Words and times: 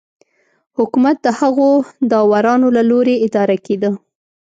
حکومت 0.77 1.17
د 1.25 1.27
هغو 1.39 1.69
داورانو 2.11 2.67
له 2.77 2.81
لوري 2.89 3.15
اداره 3.27 3.57
کېده 3.65 3.91